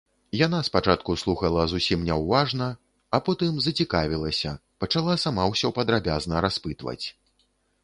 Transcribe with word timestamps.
Яна 0.37 0.59
спачатку 0.67 1.11
слухала 1.23 1.65
зусім 1.73 1.99
няўважна, 2.07 2.71
а 3.17 3.21
потым 3.29 3.61
зацікавілася, 3.67 4.55
пачала 4.85 5.13
сама 5.27 5.49
ўсё 5.55 5.73
падрабязна 5.79 6.45
распытваць. 6.49 7.01